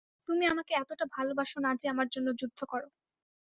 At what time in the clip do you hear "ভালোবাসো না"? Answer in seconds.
1.15-1.71